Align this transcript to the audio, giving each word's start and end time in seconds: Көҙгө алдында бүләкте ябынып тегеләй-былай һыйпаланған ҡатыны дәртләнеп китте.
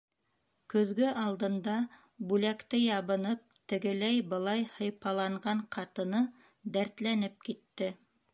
Көҙгө 0.73 1.09
алдында 1.23 1.75
бүләкте 2.31 2.79
ябынып 2.83 3.43
тегеләй-былай 3.75 4.65
һыйпаланған 4.79 5.63
ҡатыны 5.77 6.25
дәртләнеп 6.79 7.39
китте. 7.51 7.93